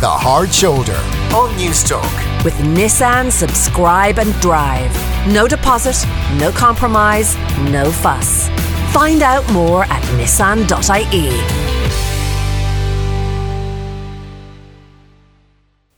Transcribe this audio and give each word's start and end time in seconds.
The 0.00 0.08
Hard 0.08 0.50
Shoulder 0.50 0.96
on 1.36 1.50
Newstalk. 1.58 2.42
With 2.42 2.54
Nissan 2.54 3.30
Subscribe 3.30 4.18
and 4.18 4.32
Drive. 4.40 4.90
No 5.28 5.46
deposit, 5.46 6.08
no 6.38 6.50
compromise, 6.52 7.36
no 7.70 7.92
fuss. 7.92 8.48
Find 8.94 9.20
out 9.20 9.46
more 9.52 9.84
at 9.84 10.02
nissan.ie. 10.16 11.28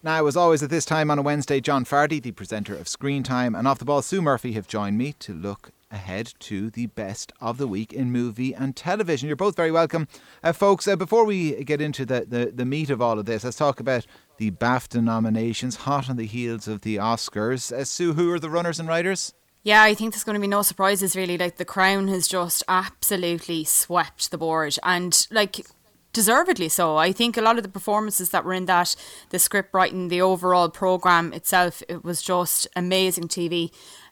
Now, 0.03 0.27
as 0.27 0.37
always, 0.37 0.65
at 0.65 0.71
this 0.71 0.85
time 0.85 1.09
on 1.09 1.21
a 1.21 1.23
Wednesday, 1.23 1.61
John 1.61 1.85
Fardy, 1.85 2.21
the 2.21 2.33
presenter 2.33 2.75
of 2.75 2.89
Screen 2.89 3.23
Time, 3.23 3.55
and 3.55 3.69
Off 3.69 3.79
the 3.79 3.85
Ball, 3.85 4.03
Sue 4.03 4.21
Murphy, 4.21 4.55
have 4.55 4.67
joined 4.67 4.99
me 4.99 5.13
to 5.21 5.33
look 5.33 5.71
ahead 5.93 6.33
to 6.41 6.71
the 6.71 6.87
best 6.87 7.33
of 7.41 7.59
the 7.59 7.69
week 7.69 7.93
in 7.93 8.11
movie 8.11 8.55
and 8.55 8.75
television. 8.75 9.29
You're 9.29 9.37
both 9.37 9.55
very 9.55 9.71
welcome. 9.71 10.09
Uh, 10.43 10.53
folks, 10.53 10.89
uh, 10.89 10.97
before 10.97 11.25
we 11.25 11.63
get 11.65 11.81
into 11.81 12.05
the, 12.05 12.25
the, 12.27 12.53
the 12.53 12.65
meat 12.65 12.91
of 12.91 13.01
all 13.01 13.19
of 13.19 13.27
this, 13.27 13.45
let's 13.45 13.57
talk 13.57 13.79
about 13.79 14.07
the 14.39 14.51
BAFTA 14.51 15.05
nominations, 15.05 15.77
hot 15.77 16.11
on 16.11 16.17
the 16.17 16.27
heels 16.27 16.67
of 16.67 16.81
the 16.81 16.97
Oscars. 16.97 17.71
Uh, 17.71 17.85
Sue, 17.85 18.15
who 18.15 18.33
are 18.33 18.41
the 18.41 18.51
runners 18.51 18.81
and 18.81 18.89
writers? 18.89 19.35
Yeah, 19.63 19.83
I 19.83 19.95
think 19.95 20.13
there's 20.13 20.25
going 20.25 20.35
to 20.35 20.41
be 20.41 20.49
no 20.49 20.63
surprises 20.63 21.15
really. 21.15 21.39
Like 21.39 21.57
the 21.57 21.65
Crown 21.65 22.09
has 22.09 22.27
just 22.27 22.65
absolutely 22.67 23.63
swept 23.63 24.31
the 24.33 24.39
board, 24.39 24.77
and 24.83 25.27
like 25.31 25.65
deservedly 26.13 26.69
so. 26.69 26.97
I 26.97 27.13
think 27.13 27.37
a 27.37 27.43
lot 27.43 27.57
of 27.57 27.63
the 27.63 27.69
performances 27.69 28.31
that 28.31 28.45
were 28.45 28.53
in 28.55 28.67
that, 28.67 28.97
the 29.31 29.39
script 29.39 29.73
writing, 29.73 30.09
the 30.09 30.21
overall 30.21 30.69
program 30.69 31.33
itself, 31.33 31.83
it 31.89 32.05
was 32.05 32.23
just 32.23 32.67
amazing 32.77 33.29
TV. 33.29 33.71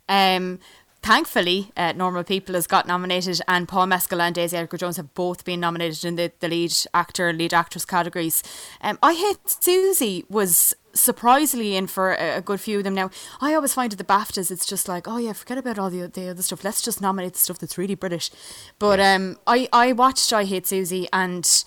Um, 0.09 0.59
thankfully, 1.03 1.73
uh, 1.77 1.93
Normal 1.93 2.25
People 2.25 2.55
has 2.55 2.67
got 2.67 2.87
nominated, 2.87 3.41
and 3.49 3.69
Paul 3.69 3.87
Mescal 3.87 4.21
and 4.21 4.35
Daisy 4.35 4.57
Edgar 4.57 4.77
Jones 4.77 4.97
have 4.97 5.15
both 5.15 5.45
been 5.45 5.61
nominated 5.61 6.05
in 6.05 6.17
the, 6.17 6.33
the 6.41 6.49
lead 6.49 6.75
actor 6.95 7.29
and 7.29 7.39
lead 7.39 7.55
actress 7.55 7.85
categories. 7.85 8.43
Um, 8.81 8.99
I 9.03 9.15
Hate 9.15 9.39
Susie 9.49 10.25
was 10.29 10.75
surprisingly 10.93 11.77
in 11.77 11.87
for 11.87 12.13
a, 12.13 12.39
a, 12.39 12.41
good 12.41 12.61
few 12.61 12.79
of 12.79 12.85
them 12.85 12.95
now. 12.95 13.11
I 13.41 13.55
always 13.55 13.75
find 13.75 13.93
at 13.93 13.99
the 13.99 14.05
BAFTAs, 14.05 14.51
it's 14.51 14.67
just 14.67 14.89
like, 14.89 15.07
oh 15.07 15.19
yeah, 15.19 15.33
forget 15.33 15.59
about 15.59 15.79
all 15.79 15.91
the, 15.91 16.07
the 16.07 16.29
other 16.31 16.43
stuff. 16.43 16.65
Let's 16.65 16.83
just 16.83 17.01
nominate 17.01 17.35
the 17.35 17.39
stuff 17.39 17.59
that's 17.59 17.79
really 17.79 17.95
British. 17.95 18.31
But 18.79 19.01
um, 19.01 19.39
I, 19.47 19.69
I 19.73 19.93
watched 19.93 20.33
I 20.33 20.45
Hate 20.45 20.67
Susie 20.67 21.09
and 21.13 21.65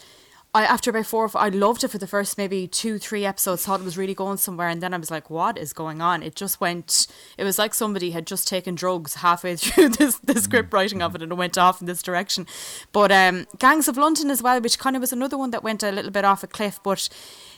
I 0.55 0.65
after 0.65 0.91
about 0.91 1.07
four, 1.07 1.29
I 1.33 1.49
loved 1.49 1.83
it 1.83 1.87
for 1.87 1.97
the 1.97 2.05
first 2.05 2.37
maybe 2.37 2.67
two, 2.67 2.99
three 2.99 3.25
episodes. 3.25 3.65
Thought 3.65 3.79
it 3.79 3.85
was 3.85 3.97
really 3.97 4.13
going 4.13 4.37
somewhere, 4.37 4.69
and 4.69 4.81
then 4.81 4.93
I 4.93 4.97
was 4.97 5.09
like, 5.09 5.29
"What 5.29 5.57
is 5.57 5.73
going 5.73 6.01
on?" 6.01 6.21
It 6.21 6.35
just 6.35 6.61
went. 6.61 7.07
It 7.37 7.43
was 7.43 7.57
like 7.57 7.73
somebody 7.73 8.11
had 8.11 8.27
just 8.27 8.47
taken 8.47 8.75
drugs 8.75 9.15
halfway 9.15 9.55
through 9.57 9.89
this 9.89 10.19
the 10.19 10.39
script 10.39 10.69
mm. 10.69 10.73
writing 10.73 11.01
of 11.01 11.15
it, 11.15 11.23
and 11.23 11.31
it 11.31 11.35
went 11.35 11.57
off 11.57 11.81
in 11.81 11.87
this 11.87 12.03
direction. 12.03 12.45
But 12.91 13.11
um, 13.11 13.47
Gangs 13.57 13.87
of 13.87 13.97
London 13.97 14.29
as 14.29 14.43
well, 14.43 14.61
which 14.61 14.77
kind 14.77 14.95
of 14.95 15.01
was 15.01 15.11
another 15.11 15.37
one 15.37 15.51
that 15.51 15.63
went 15.63 15.81
a 15.81 15.91
little 15.91 16.11
bit 16.11 16.25
off 16.25 16.43
a 16.43 16.47
cliff. 16.47 16.79
But 16.83 17.09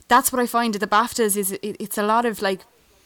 that's 0.07 0.31
what 0.31 0.41
I 0.41 0.47
find 0.47 0.75
at 0.75 0.81
the 0.81 0.87
BAFTAs 0.87 1.35
is 1.35 1.51
it, 1.51 1.59
it's 1.63 1.97
a 1.97 2.03
lot 2.03 2.25
of 2.25 2.41
like 2.41 2.61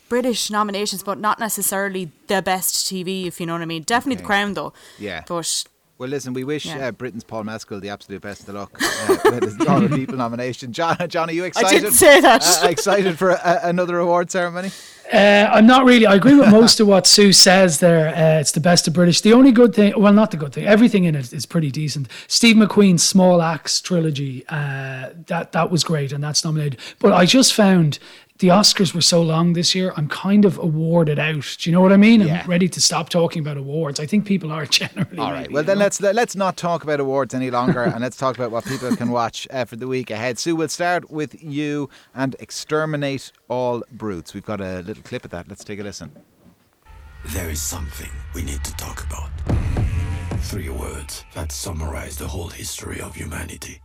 British 0.10 0.52
nominations, 0.52 1.04
but 1.04 1.18
not 1.18 1.40
necessarily 1.40 2.12
the 2.28 2.42
best 2.42 2.76
TV, 2.92 3.26
if 3.26 3.40
you 3.40 3.46
know 3.46 3.54
what 3.54 3.62
I 3.62 3.66
mean. 3.66 3.84
Definitely 3.84 4.18
okay. 4.18 4.24
the 4.24 4.28
Crown 4.28 4.54
though. 4.54 4.74
Yeah. 4.98 5.24
But 5.28 5.64
well, 6.00 6.08
listen, 6.08 6.32
we 6.32 6.46
wish 6.46 6.66
yeah. 6.66 6.88
uh, 6.88 6.92
Britain's 6.92 7.26
Paul 7.26 7.44
Mescal 7.44 7.82
the 7.82 7.90
absolute 7.90 8.22
best 8.22 8.48
of 8.48 8.56
luck 8.56 8.72
uh, 8.82 9.18
with 9.26 9.44
his 9.44 9.58
Normal 9.60 9.90
People 9.90 10.16
nomination. 10.16 10.72
John, 10.72 10.96
John, 11.10 11.30
are 11.30 11.34
you 11.34 11.44
excited? 11.44 11.68
I 11.68 11.80
didn't 11.82 11.92
say 11.92 12.22
that. 12.22 12.42
Uh, 12.64 12.70
excited 12.70 13.20
for 13.20 13.32
a, 13.32 13.60
another 13.64 14.00
award 14.00 14.32
ceremony? 14.32 14.72
Uh, 15.12 15.50
I'm 15.52 15.68
not 15.68 15.84
really. 15.84 16.06
I 16.06 16.16
agree 16.16 16.36
with 16.36 16.52
most 16.52 16.80
of 16.80 16.88
what 16.88 17.06
Sue 17.06 17.34
says 17.34 17.80
there. 17.80 18.16
Uh, 18.16 18.40
it's 18.40 18.54
the 18.54 18.62
best 18.62 18.88
of 18.88 18.94
British. 18.94 19.20
The 19.20 19.34
only 19.34 19.52
good 19.52 19.76
thing, 19.76 19.92
well, 20.00 20.14
not 20.14 20.32
the 20.32 20.38
good 20.38 20.54
thing. 20.54 20.66
Everything 20.66 21.04
in 21.04 21.16
it 21.16 21.34
is 21.34 21.46
pretty 21.46 21.70
decent. 21.70 22.08
Steve 22.28 22.56
McQueen's 22.56 23.04
Small 23.04 23.42
Axe 23.42 23.82
trilogy, 23.82 24.46
uh, 24.48 25.10
that 25.28 25.52
that 25.52 25.70
was 25.70 25.84
great, 25.84 26.14
and 26.14 26.24
that's 26.24 26.46
nominated. 26.46 26.80
But 27.00 27.12
I 27.12 27.26
just 27.26 27.54
found 27.54 28.00
the 28.40 28.48
Oscars 28.48 28.94
were 28.94 29.02
so 29.02 29.22
long 29.22 29.52
this 29.52 29.76
year, 29.76 29.94
I'm 29.98 30.08
kind 30.08 30.46
of 30.46 30.58
awarded 30.58 31.20
out. 31.20 31.58
Do 31.60 31.70
you 31.70 31.74
know 31.74 31.82
what 31.82 31.92
I 31.92 31.98
mean? 31.98 32.22
Yeah. 32.22 32.42
I'm 32.42 32.50
ready 32.50 32.70
to 32.70 32.82
stop 32.82 33.10
talking 33.10 33.42
about 33.42 33.58
awards. 33.58 34.00
I 34.00 34.06
think 34.06 34.26
people 34.26 34.52
are 34.52 34.66
generally. 34.80 35.18
All 35.18 35.32
right. 35.32 35.42
Maybe, 35.42 35.54
well, 35.54 35.64
then 35.64 35.78
know? 35.78 35.84
let's 35.84 36.02
let's 36.02 36.36
not 36.36 36.56
talk 36.56 36.84
about 36.84 37.02
awards 37.02 37.34
any 37.34 37.52
longer, 37.52 37.84
and 37.84 38.00
let's 38.00 38.16
talk 38.16 38.38
about 38.38 38.52
what 38.52 38.66
people 38.66 38.96
can 38.96 39.12
watch 39.12 39.48
uh, 39.52 39.66
for 39.66 39.76
the 39.76 39.88
week 39.88 40.10
ahead. 40.10 40.40
Sue, 40.40 40.56
we'll 40.56 40.70
start 40.70 41.12
with 41.12 41.42
you 41.44 41.90
and 42.16 42.36
exterminate 42.40 43.32
all 43.50 43.84
brutes. 43.92 44.34
We've 44.34 44.46
got 44.46 44.62
a 44.62 44.80
little 44.82 45.04
clip 45.04 45.26
of 45.26 45.32
that. 45.32 45.50
Let's 45.50 45.66
take 45.66 45.80
a 45.80 45.84
listen. 45.84 46.12
There 47.28 47.50
is 47.50 47.62
something 47.62 48.10
we 48.34 48.44
need 48.44 48.64
to 48.64 48.76
talk 48.78 49.06
about. 49.06 49.30
Three 50.44 50.70
words 50.70 51.26
that 51.36 51.52
summarize 51.52 52.16
the 52.16 52.28
whole 52.28 52.48
history 52.48 53.02
of 53.02 53.16
humanity: 53.16 53.82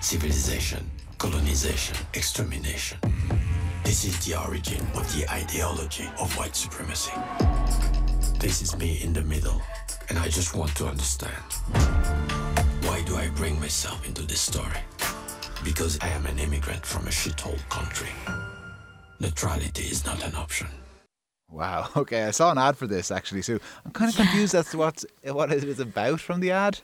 civilization 0.00 0.90
colonization, 1.20 1.94
extermination. 2.14 2.98
This 3.84 4.06
is 4.06 4.24
the 4.24 4.40
origin 4.40 4.80
of 4.94 5.04
the 5.14 5.30
ideology 5.30 6.08
of 6.18 6.34
white 6.38 6.56
supremacy. 6.56 7.12
This 8.38 8.62
is 8.62 8.74
me 8.78 9.02
in 9.02 9.12
the 9.12 9.20
middle, 9.20 9.60
and 10.08 10.18
I 10.18 10.28
just 10.28 10.56
want 10.56 10.74
to 10.76 10.86
understand. 10.86 11.44
Why 12.84 13.02
do 13.04 13.18
I 13.18 13.28
bring 13.36 13.60
myself 13.60 14.08
into 14.08 14.22
this 14.22 14.40
story? 14.40 14.80
Because 15.62 15.98
I 16.00 16.08
am 16.08 16.24
an 16.24 16.38
immigrant 16.38 16.86
from 16.86 17.06
a 17.06 17.10
shithole 17.10 17.60
country. 17.68 18.08
Neutrality 19.20 19.82
is 19.82 20.06
not 20.06 20.24
an 20.24 20.34
option. 20.34 20.68
Wow. 21.50 21.90
Okay, 21.96 22.24
I 22.24 22.30
saw 22.30 22.50
an 22.50 22.56
ad 22.56 22.78
for 22.78 22.86
this 22.86 23.10
actually, 23.10 23.42
so 23.42 23.58
I'm 23.84 23.92
kind 23.92 24.08
of 24.10 24.16
confused 24.16 24.54
as 24.54 24.70
to 24.70 24.78
what 24.78 25.04
what 25.24 25.52
it 25.52 25.64
is 25.64 25.80
about 25.80 26.18
from 26.20 26.40
the 26.40 26.52
ad. 26.52 26.80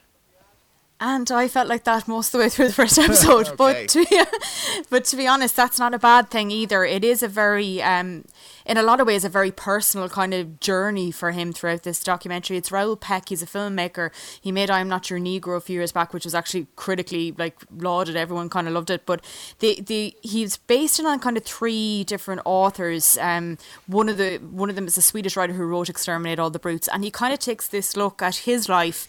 And 0.98 1.30
I 1.30 1.46
felt 1.46 1.68
like 1.68 1.84
that 1.84 2.08
most 2.08 2.28
of 2.28 2.32
the 2.32 2.44
way 2.44 2.48
through 2.48 2.68
the 2.68 2.72
first 2.72 2.98
episode. 2.98 3.48
okay. 3.48 3.56
But 3.56 3.88
to 3.90 4.06
be, 4.06 4.22
but 4.90 5.04
to 5.06 5.16
be 5.16 5.26
honest, 5.26 5.54
that's 5.54 5.78
not 5.78 5.92
a 5.92 5.98
bad 5.98 6.30
thing 6.30 6.50
either. 6.50 6.84
It 6.84 7.04
is 7.04 7.22
a 7.22 7.28
very, 7.28 7.82
um, 7.82 8.24
in 8.64 8.78
a 8.78 8.82
lot 8.82 9.00
of 9.00 9.06
ways, 9.06 9.22
a 9.22 9.28
very 9.28 9.50
personal 9.50 10.08
kind 10.08 10.32
of 10.32 10.58
journey 10.58 11.10
for 11.10 11.32
him 11.32 11.52
throughout 11.52 11.82
this 11.82 12.02
documentary. 12.02 12.56
It's 12.56 12.72
Raoul 12.72 12.96
Peck. 12.96 13.28
He's 13.28 13.42
a 13.42 13.46
filmmaker. 13.46 14.10
He 14.40 14.50
made 14.50 14.70
"I 14.70 14.80
Am 14.80 14.88
Not 14.88 15.10
Your 15.10 15.20
Negro" 15.20 15.58
a 15.58 15.60
few 15.60 15.74
years 15.74 15.92
back, 15.92 16.14
which 16.14 16.24
was 16.24 16.34
actually 16.34 16.66
critically 16.76 17.34
like 17.36 17.58
lauded. 17.76 18.16
Everyone 18.16 18.48
kind 18.48 18.66
of 18.66 18.72
loved 18.72 18.88
it. 18.88 19.04
But 19.04 19.22
the 19.58 19.82
the 19.82 20.16
he's 20.22 20.56
based 20.56 20.98
it 20.98 21.04
on 21.04 21.18
kind 21.18 21.36
of 21.36 21.44
three 21.44 22.04
different 22.04 22.40
authors. 22.46 23.18
Um, 23.20 23.58
one 23.86 24.08
of 24.08 24.16
the 24.16 24.38
one 24.38 24.70
of 24.70 24.76
them 24.76 24.86
is 24.86 24.96
a 24.96 25.02
Swedish 25.02 25.36
writer 25.36 25.52
who 25.52 25.64
wrote 25.66 25.90
"Exterminate 25.90 26.38
All 26.38 26.48
the 26.48 26.58
Brutes," 26.58 26.88
and 26.88 27.04
he 27.04 27.10
kind 27.10 27.34
of 27.34 27.38
takes 27.38 27.68
this 27.68 27.98
look 27.98 28.22
at 28.22 28.36
his 28.36 28.70
life 28.70 29.06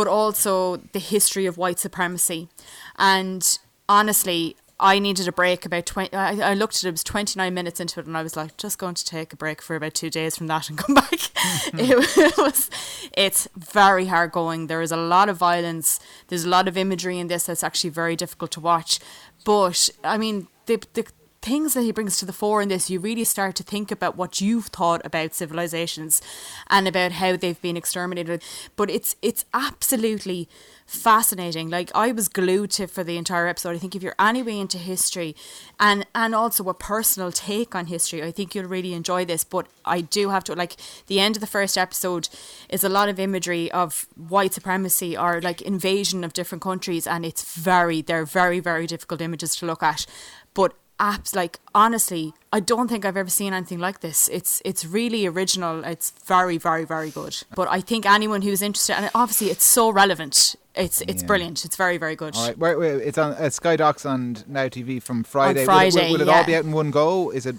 but 0.00 0.08
also 0.08 0.78
the 0.92 0.98
history 0.98 1.44
of 1.44 1.58
white 1.58 1.78
supremacy. 1.78 2.48
And 2.96 3.58
honestly, 3.86 4.56
I 4.78 4.98
needed 4.98 5.28
a 5.28 5.32
break 5.32 5.66
about 5.66 5.84
20. 5.84 6.16
I, 6.16 6.52
I, 6.52 6.54
looked 6.54 6.76
at 6.76 6.84
it, 6.84 6.88
it 6.88 6.92
was 6.92 7.04
29 7.04 7.52
minutes 7.52 7.80
into 7.80 8.00
it, 8.00 8.06
and 8.06 8.16
I 8.16 8.22
was 8.22 8.34
like, 8.34 8.56
just 8.56 8.78
going 8.78 8.94
to 8.94 9.04
take 9.04 9.34
a 9.34 9.36
break 9.36 9.60
for 9.60 9.76
about 9.76 9.92
two 9.92 10.08
days 10.08 10.38
from 10.38 10.46
that 10.46 10.70
and 10.70 10.78
come 10.78 10.94
back. 11.02 11.12
it, 11.12 12.16
it, 12.16 12.38
was, 12.38 12.70
it's 13.14 13.46
very 13.54 14.06
hard 14.06 14.32
going. 14.32 14.68
There 14.68 14.80
is 14.80 14.90
a 14.90 14.96
lot 14.96 15.28
of 15.28 15.36
violence, 15.36 16.00
there's 16.28 16.44
a 16.44 16.48
lot 16.48 16.66
of 16.66 16.78
imagery 16.78 17.18
in 17.18 17.26
this 17.26 17.44
that's 17.44 17.62
actually 17.62 17.90
very 17.90 18.16
difficult 18.16 18.52
to 18.52 18.60
watch. 18.60 19.00
But, 19.44 19.90
I 20.02 20.16
mean, 20.16 20.48
the, 20.64 20.82
the, 20.94 21.04
things 21.42 21.72
that 21.72 21.82
he 21.82 21.92
brings 21.92 22.18
to 22.18 22.26
the 22.26 22.32
fore 22.32 22.60
in 22.60 22.68
this, 22.68 22.90
you 22.90 23.00
really 23.00 23.24
start 23.24 23.56
to 23.56 23.62
think 23.62 23.90
about 23.90 24.16
what 24.16 24.40
you've 24.40 24.66
thought 24.66 25.00
about 25.04 25.34
civilizations 25.34 26.20
and 26.68 26.86
about 26.86 27.12
how 27.12 27.36
they've 27.36 27.60
been 27.62 27.78
exterminated. 27.78 28.42
But 28.76 28.90
it's 28.90 29.16
it's 29.22 29.46
absolutely 29.54 30.48
fascinating. 30.84 31.70
Like 31.70 31.90
I 31.94 32.12
was 32.12 32.28
glued 32.28 32.72
to 32.72 32.86
for 32.86 33.02
the 33.04 33.16
entire 33.16 33.46
episode. 33.46 33.74
I 33.74 33.78
think 33.78 33.96
if 33.96 34.02
you're 34.02 34.14
anyway 34.18 34.58
into 34.58 34.76
history 34.76 35.34
and 35.78 36.06
and 36.14 36.34
also 36.34 36.68
a 36.68 36.74
personal 36.74 37.32
take 37.32 37.74
on 37.74 37.86
history, 37.86 38.22
I 38.22 38.32
think 38.32 38.54
you'll 38.54 38.66
really 38.66 38.92
enjoy 38.92 39.24
this. 39.24 39.42
But 39.42 39.66
I 39.86 40.02
do 40.02 40.28
have 40.28 40.44
to 40.44 40.54
like 40.54 40.76
the 41.06 41.20
end 41.20 41.36
of 41.36 41.40
the 41.40 41.46
first 41.46 41.78
episode 41.78 42.28
is 42.68 42.84
a 42.84 42.90
lot 42.90 43.08
of 43.08 43.18
imagery 43.18 43.72
of 43.72 44.06
white 44.14 44.52
supremacy 44.52 45.16
or 45.16 45.40
like 45.40 45.62
invasion 45.62 46.22
of 46.22 46.34
different 46.34 46.60
countries 46.60 47.06
and 47.06 47.24
it's 47.24 47.54
very 47.54 48.02
they're 48.02 48.26
very, 48.26 48.60
very 48.60 48.86
difficult 48.86 49.22
images 49.22 49.56
to 49.56 49.66
look 49.66 49.82
at. 49.82 50.04
But 50.52 50.74
apps 51.00 51.34
like 51.34 51.58
honestly 51.74 52.32
i 52.52 52.60
don't 52.60 52.88
think 52.88 53.04
i've 53.04 53.16
ever 53.16 53.30
seen 53.30 53.52
anything 53.52 53.78
like 53.78 54.00
this. 54.00 54.28
It's 54.28 54.60
it's 54.64 54.84
really 54.84 55.26
original. 55.26 55.84
It's 55.84 56.10
very 56.26 56.58
very 56.58 56.84
very 56.84 57.10
good. 57.10 57.36
But 57.54 57.68
i 57.68 57.80
think 57.80 58.06
anyone 58.06 58.42
who's 58.42 58.62
interested 58.62 58.94
and 58.96 59.10
obviously 59.14 59.48
it's 59.50 59.64
so 59.64 59.90
relevant. 59.90 60.56
It's 60.74 61.00
it's 61.02 61.22
yeah. 61.22 61.26
brilliant. 61.26 61.64
It's 61.64 61.76
very 61.76 61.98
very 61.98 62.16
good. 62.16 62.36
All 62.36 62.46
right 62.46 62.58
wait, 62.58 62.78
wait, 62.78 63.02
it's 63.08 63.18
on 63.18 63.32
uh, 63.32 63.50
sky 63.50 63.76
docs 63.76 64.04
and 64.04 64.46
now 64.48 64.68
tv 64.68 65.02
from 65.02 65.24
friday 65.24 65.60
on 65.60 65.66
friday. 65.66 65.96
Will, 65.96 66.02
will, 66.02 66.12
will 66.12 66.20
it 66.20 66.26
yeah. 66.28 66.38
all 66.38 66.44
be 66.44 66.56
out 66.56 66.64
in 66.64 66.72
one 66.72 66.90
go 66.90 67.30
is 67.30 67.46
it 67.46 67.56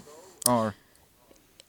or 0.48 0.74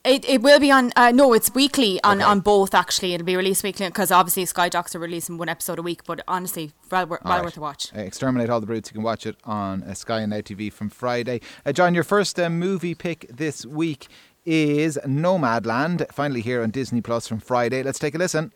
it, 0.06 0.26
it 0.26 0.42
will 0.42 0.60
be 0.60 0.70
on 0.72 0.92
uh, 0.96 1.12
no 1.12 1.34
it's 1.34 1.54
weekly 1.54 2.02
on, 2.04 2.18
okay. 2.18 2.30
on 2.30 2.40
both 2.42 2.74
actually. 2.74 3.14
It'll 3.14 3.26
be 3.26 3.36
released 3.36 3.64
weekly 3.64 3.88
because 3.88 4.12
obviously 4.12 4.46
Sky 4.46 4.70
Docs 4.70 4.96
are 4.96 5.00
releasing 5.00 5.38
one 5.38 5.50
episode 5.50 5.80
a 5.80 5.82
week 5.82 6.04
but 6.06 6.22
honestly 6.28 6.72
well, 6.92 7.08
well 7.08 7.20
right. 7.24 7.44
worth 7.44 7.58
a 7.58 7.62
watch. 7.62 7.94
uh, 7.96 8.00
Exterminate 8.00 8.50
All 8.50 8.60
the 8.60 8.66
Brutes. 8.66 8.90
You 8.90 8.96
can 8.96 9.04
watch 9.04 9.26
it 9.26 9.38
on 9.46 9.84
uh, 9.84 9.94
Sky 9.94 10.22
and 10.22 10.32
Now 10.32 10.42
TV 10.42 10.72
from 10.72 10.90
Friday. 10.90 11.42
Uh, 11.66 11.72
John 11.72 11.94
your 11.94 12.04
first 12.04 12.40
uh, 12.40 12.50
movie 12.50 12.96
pick 12.96 13.28
this 13.30 13.66
week 13.66 14.08
is 14.46 15.00
Nomadland 15.06 16.12
finally 16.12 16.42
here 16.42 16.62
on 16.62 16.70
Disney 16.72 17.00
Plus 17.00 17.28
from 17.28 17.40
Friday. 17.40 17.82
Let's 17.82 18.00
take 18.00 18.16
a 18.16 18.18
listen. 18.18 18.52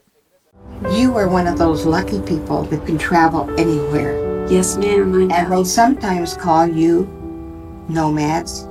You 0.92 1.16
are 1.16 1.30
one 1.30 1.48
of 1.48 1.58
those 1.58 1.86
lucky 1.86 2.20
people 2.22 2.64
that 2.64 2.86
can 2.86 2.98
travel 2.98 3.50
anywhere. 3.58 4.46
Yes 4.50 4.76
ma'am 4.76 5.14
and 5.32 5.32
they 5.32 5.64
sometimes 5.64 6.36
call 6.36 6.68
you 6.68 7.06
nomads. 7.88 8.68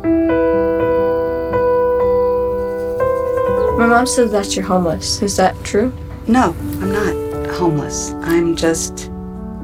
My 3.77 3.87
mom 3.87 4.07
said 4.07 4.31
that 4.31 4.57
you're 4.57 4.65
homeless. 4.65 5.21
Is 5.21 5.37
that 5.37 5.55
true? 5.63 5.93
No, 6.27 6.57
I'm 6.81 6.93
not 6.93 7.47
homeless. 7.55 8.13
I'm 8.23 8.57
just 8.57 9.11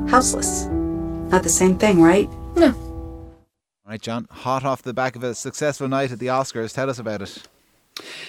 houseless. 0.07 0.67
Not 0.67 1.43
the 1.43 1.49
same 1.49 1.79
thing, 1.79 2.03
right? 2.03 2.29
No. 2.55 2.75
All 2.75 3.89
right, 3.89 4.01
John, 4.01 4.27
hot 4.31 4.67
off 4.67 4.83
the 4.83 4.93
back 4.93 5.17
of 5.17 5.25
a 5.25 5.35
successful 5.35 5.89
night 5.89 6.13
at 6.13 6.19
the 6.19 6.27
Oscars. 6.27 6.75
Tell 6.75 6.91
us 6.91 6.99
about 6.99 7.23
it. 7.23 7.49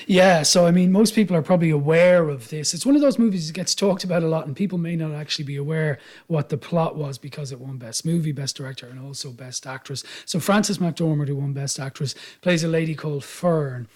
Yeah, 0.07 0.43
so 0.43 0.65
I 0.65 0.71
mean, 0.71 0.91
most 0.91 1.15
people 1.15 1.35
are 1.35 1.41
probably 1.41 1.69
aware 1.69 2.29
of 2.29 2.49
this. 2.49 2.73
It's 2.73 2.85
one 2.85 2.95
of 2.95 3.01
those 3.01 3.17
movies 3.17 3.47
that 3.47 3.53
gets 3.53 3.73
talked 3.73 4.03
about 4.03 4.23
a 4.23 4.27
lot, 4.27 4.45
and 4.45 4.55
people 4.55 4.77
may 4.77 4.95
not 4.95 5.13
actually 5.13 5.45
be 5.45 5.55
aware 5.55 5.99
what 6.27 6.49
the 6.49 6.57
plot 6.57 6.95
was 6.95 7.17
because 7.17 7.51
it 7.51 7.59
won 7.59 7.77
Best 7.77 8.05
Movie, 8.05 8.31
Best 8.31 8.57
Director, 8.57 8.87
and 8.87 8.99
also 8.99 9.31
Best 9.31 9.65
Actress. 9.65 10.03
So 10.25 10.39
Frances 10.39 10.77
McDormand, 10.77 11.27
who 11.27 11.35
won 11.35 11.53
Best 11.53 11.79
Actress, 11.79 12.15
plays 12.41 12.63
a 12.63 12.67
lady 12.67 12.95
called 12.95 13.23
Fern, 13.23 13.87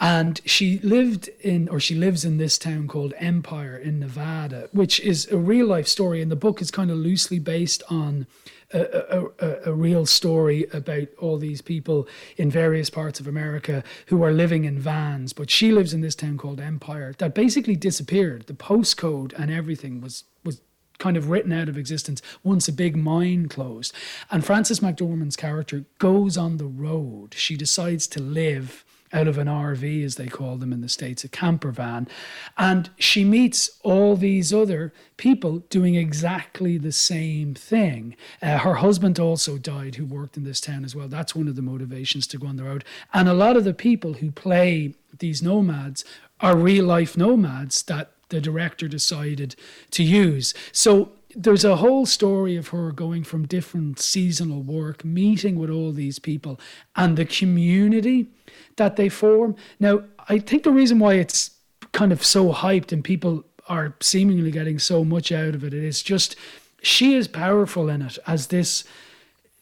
and 0.00 0.40
she 0.44 0.78
lived 0.80 1.28
in, 1.40 1.68
or 1.68 1.78
she 1.78 1.94
lives 1.94 2.24
in 2.24 2.38
this 2.38 2.58
town 2.58 2.88
called 2.88 3.14
Empire 3.18 3.76
in 3.76 4.00
Nevada, 4.00 4.68
which 4.72 4.98
is 5.00 5.30
a 5.30 5.38
real 5.38 5.66
life 5.66 5.86
story. 5.86 6.20
And 6.20 6.30
the 6.30 6.36
book 6.36 6.60
is 6.60 6.70
kind 6.70 6.90
of 6.90 6.96
loosely 6.96 7.38
based 7.38 7.82
on 7.88 8.26
a, 8.72 9.26
a, 9.38 9.70
a, 9.70 9.72
real 9.72 10.06
story 10.06 10.66
about 10.72 11.08
all 11.18 11.38
these 11.38 11.60
people 11.60 12.08
in 12.36 12.50
various 12.50 12.90
parts 12.90 13.20
of 13.20 13.26
America 13.26 13.84
who 14.06 14.22
are 14.22 14.32
living 14.32 14.64
in 14.64 14.78
vans. 14.78 15.32
But 15.32 15.50
she 15.50 15.72
lives 15.72 15.92
in 15.92 16.00
this 16.00 16.14
town 16.14 16.38
called 16.38 16.60
Empire 16.60 17.14
that 17.18 17.34
basically 17.34 17.76
disappeared. 17.76 18.46
The 18.46 18.54
postcode 18.54 19.32
and 19.38 19.50
everything 19.50 20.00
was 20.00 20.24
was 20.44 20.60
kind 20.98 21.16
of 21.16 21.30
written 21.30 21.52
out 21.52 21.68
of 21.68 21.76
existence 21.76 22.22
once 22.44 22.68
a 22.68 22.72
big 22.72 22.96
mine 22.96 23.48
closed. 23.48 23.94
And 24.30 24.44
Frances 24.44 24.80
McDormand's 24.80 25.36
character 25.36 25.84
goes 25.98 26.36
on 26.36 26.58
the 26.58 26.66
road. 26.66 27.34
She 27.34 27.56
decides 27.56 28.06
to 28.08 28.22
live 28.22 28.84
out 29.12 29.28
of 29.28 29.38
an 29.38 29.46
RV, 29.46 30.04
as 30.04 30.16
they 30.16 30.26
call 30.26 30.56
them 30.56 30.72
in 30.72 30.80
the 30.80 30.88
States, 30.88 31.24
a 31.24 31.28
camper 31.28 31.70
van. 31.70 32.08
And 32.56 32.90
she 32.98 33.24
meets 33.24 33.78
all 33.82 34.16
these 34.16 34.52
other 34.52 34.92
people 35.16 35.58
doing 35.70 35.94
exactly 35.94 36.78
the 36.78 36.92
same 36.92 37.54
thing. 37.54 38.16
Uh, 38.40 38.58
her 38.58 38.74
husband 38.74 39.18
also 39.18 39.58
died, 39.58 39.96
who 39.96 40.04
worked 40.04 40.36
in 40.36 40.44
this 40.44 40.60
town 40.60 40.84
as 40.84 40.96
well. 40.96 41.08
That's 41.08 41.34
one 41.34 41.48
of 41.48 41.56
the 41.56 41.62
motivations 41.62 42.26
to 42.28 42.38
go 42.38 42.46
on 42.46 42.56
the 42.56 42.64
road. 42.64 42.84
And 43.12 43.28
a 43.28 43.34
lot 43.34 43.56
of 43.56 43.64
the 43.64 43.74
people 43.74 44.14
who 44.14 44.30
play 44.30 44.94
these 45.18 45.42
nomads 45.42 46.04
are 46.40 46.56
real 46.56 46.84
life 46.84 47.16
nomads 47.16 47.82
that 47.84 48.12
the 48.30 48.40
director 48.40 48.88
decided 48.88 49.54
to 49.90 50.02
use. 50.02 50.54
So 50.72 51.12
there's 51.34 51.64
a 51.64 51.76
whole 51.76 52.06
story 52.06 52.56
of 52.56 52.68
her 52.68 52.92
going 52.92 53.24
from 53.24 53.46
different 53.46 53.98
seasonal 53.98 54.62
work, 54.62 55.04
meeting 55.04 55.58
with 55.58 55.70
all 55.70 55.92
these 55.92 56.18
people, 56.18 56.60
and 56.96 57.16
the 57.16 57.24
community 57.24 58.28
that 58.76 58.96
they 58.96 59.08
form. 59.08 59.56
Now, 59.80 60.04
I 60.28 60.38
think 60.38 60.62
the 60.62 60.70
reason 60.70 60.98
why 60.98 61.14
it's 61.14 61.50
kind 61.92 62.12
of 62.12 62.24
so 62.24 62.52
hyped 62.52 62.92
and 62.92 63.04
people 63.04 63.44
are 63.68 63.94
seemingly 64.00 64.50
getting 64.50 64.78
so 64.78 65.04
much 65.04 65.30
out 65.30 65.54
of 65.54 65.64
it 65.64 65.74
is 65.74 66.02
just 66.02 66.36
she 66.82 67.14
is 67.14 67.28
powerful 67.28 67.88
in 67.88 68.02
it 68.02 68.18
as 68.26 68.48
this 68.48 68.84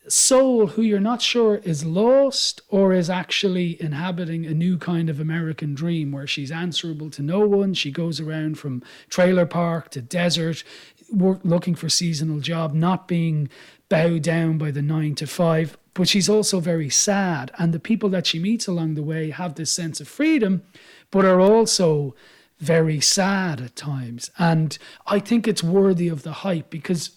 soul 0.08 0.68
who 0.68 0.82
you're 0.82 0.98
not 0.98 1.20
sure 1.20 1.56
is 1.56 1.84
lost 1.84 2.62
or 2.68 2.92
is 2.92 3.10
actually 3.10 3.80
inhabiting 3.80 4.46
a 4.46 4.54
new 4.54 4.78
kind 4.78 5.08
of 5.10 5.20
American 5.20 5.74
dream 5.74 6.10
where 6.10 6.26
she's 6.26 6.50
answerable 6.50 7.10
to 7.10 7.22
no 7.22 7.46
one. 7.46 7.74
She 7.74 7.90
goes 7.90 8.18
around 8.18 8.58
from 8.58 8.82
trailer 9.08 9.46
park 9.46 9.90
to 9.90 10.00
desert, 10.00 10.64
work, 11.12 11.40
looking 11.44 11.74
for 11.74 11.88
seasonal 11.88 12.40
job, 12.40 12.74
not 12.74 13.08
being 13.08 13.48
bowed 13.88 14.22
down 14.22 14.58
by 14.58 14.70
the 14.70 14.82
nine 14.82 15.14
to 15.16 15.26
five 15.26 15.76
but 15.94 16.08
she's 16.08 16.28
also 16.28 16.60
very 16.60 16.88
sad. 16.88 17.50
And 17.58 17.72
the 17.72 17.80
people 17.80 18.08
that 18.10 18.26
she 18.26 18.38
meets 18.38 18.66
along 18.66 18.94
the 18.94 19.02
way 19.02 19.30
have 19.30 19.54
this 19.54 19.70
sense 19.70 20.00
of 20.00 20.08
freedom, 20.08 20.62
but 21.10 21.24
are 21.24 21.40
also 21.40 22.14
very 22.58 23.00
sad 23.00 23.60
at 23.60 23.76
times. 23.76 24.30
And 24.38 24.76
I 25.06 25.18
think 25.18 25.48
it's 25.48 25.62
worthy 25.62 26.08
of 26.08 26.22
the 26.22 26.32
hype 26.32 26.70
because 26.70 27.10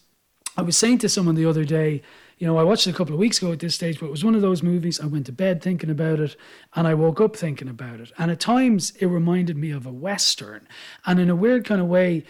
I 0.58 0.62
was 0.62 0.78
saying 0.78 1.00
to 1.00 1.10
someone 1.10 1.36
the 1.36 1.46
other 1.46 1.66
day, 1.66 2.02
you 2.38 2.48
know, 2.48 2.58
I 2.58 2.64
watched 2.64 2.88
it 2.88 2.90
a 2.90 2.98
couple 2.98 3.14
of 3.14 3.20
weeks 3.20 3.38
ago 3.38 3.52
at 3.52 3.60
this 3.60 3.76
stage, 3.76 4.00
but 4.00 4.08
it 4.08 4.12
was 4.12 4.26
one 4.26 4.36
of 4.36 4.42
those 4.42 4.64
movies. 4.64 5.00
I 5.00 5.06
went 5.06 5.28
to 5.28 5.32
bed 5.32 5.62
thinking 5.62 5.90
about 5.90 6.20
it 6.20 6.36
and 6.76 6.88
I 6.88 6.94
woke 6.94 7.22
up 7.22 7.36
thinking 7.36 7.70
about 7.70 8.00
it. 8.00 8.12
And 8.18 8.32
at 8.32 8.40
times 8.40 8.92
it 9.00 9.06
reminded 9.06 9.56
me 9.56 9.72
of 9.72 9.86
a 9.86 9.92
Western. 9.92 10.68
And 11.06 11.20
in 11.20 11.30
a 11.30 11.36
weird 11.36 11.64
kind 11.66 11.80
of 11.80 11.88
way, 11.88 12.26